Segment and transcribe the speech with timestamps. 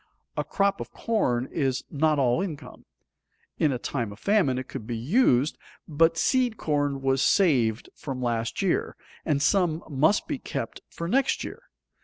[0.35, 2.85] A crop of corn is not all income.
[3.59, 8.19] In a time of famine it could be used, but seed corn was saved from
[8.19, 8.95] last year,
[9.27, 11.61] and some must be kept for next year.